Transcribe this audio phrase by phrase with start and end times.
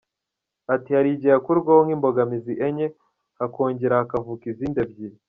[0.73, 2.87] Ati “Hari igihe hakurwaho nk’imbogamizi enye,
[3.39, 5.17] hakongera hakavuka izindi ebyiri.